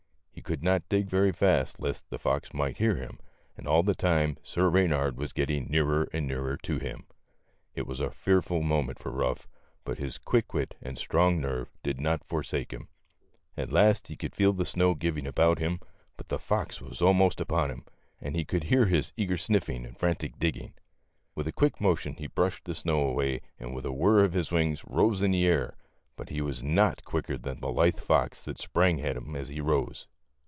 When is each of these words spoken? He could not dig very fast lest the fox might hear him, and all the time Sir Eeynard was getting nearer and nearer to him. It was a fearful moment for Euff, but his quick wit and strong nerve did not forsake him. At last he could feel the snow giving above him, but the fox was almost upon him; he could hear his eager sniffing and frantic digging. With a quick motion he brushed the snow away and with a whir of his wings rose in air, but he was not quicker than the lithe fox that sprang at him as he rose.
He 0.33 0.43
could 0.51 0.63
not 0.63 0.89
dig 0.89 1.07
very 1.07 1.31
fast 1.31 1.79
lest 1.79 2.09
the 2.09 2.17
fox 2.17 2.51
might 2.51 2.77
hear 2.77 2.95
him, 2.95 3.19
and 3.55 3.67
all 3.67 3.83
the 3.83 3.93
time 3.93 4.37
Sir 4.41 4.71
Eeynard 4.71 5.15
was 5.15 5.33
getting 5.33 5.67
nearer 5.69 6.09
and 6.11 6.25
nearer 6.27 6.57
to 6.63 6.79
him. 6.79 7.05
It 7.75 7.85
was 7.85 7.99
a 7.99 8.09
fearful 8.09 8.63
moment 8.63 8.97
for 8.97 9.11
Euff, 9.11 9.45
but 9.83 9.99
his 9.99 10.17
quick 10.17 10.51
wit 10.51 10.73
and 10.81 10.97
strong 10.97 11.39
nerve 11.39 11.69
did 11.83 12.01
not 12.01 12.23
forsake 12.23 12.71
him. 12.71 12.87
At 13.55 13.71
last 13.71 14.07
he 14.07 14.15
could 14.15 14.33
feel 14.33 14.51
the 14.51 14.65
snow 14.65 14.95
giving 14.95 15.27
above 15.27 15.59
him, 15.59 15.79
but 16.17 16.29
the 16.29 16.39
fox 16.39 16.81
was 16.81 17.03
almost 17.03 17.39
upon 17.39 17.69
him; 17.69 17.85
he 18.19 18.43
could 18.43 18.63
hear 18.63 18.87
his 18.87 19.13
eager 19.15 19.37
sniffing 19.37 19.85
and 19.85 19.95
frantic 19.95 20.39
digging. 20.39 20.73
With 21.35 21.47
a 21.47 21.51
quick 21.53 21.79
motion 21.79 22.15
he 22.15 22.25
brushed 22.25 22.65
the 22.65 22.73
snow 22.73 23.01
away 23.01 23.41
and 23.59 23.75
with 23.75 23.85
a 23.85 23.91
whir 23.93 24.23
of 24.23 24.33
his 24.33 24.51
wings 24.51 24.83
rose 24.87 25.21
in 25.21 25.35
air, 25.35 25.75
but 26.17 26.29
he 26.29 26.41
was 26.41 26.63
not 26.63 27.05
quicker 27.05 27.37
than 27.37 27.59
the 27.59 27.71
lithe 27.71 27.99
fox 27.99 28.41
that 28.45 28.59
sprang 28.59 28.99
at 29.01 29.15
him 29.15 29.35
as 29.35 29.47
he 29.47 29.61
rose. 29.61 30.07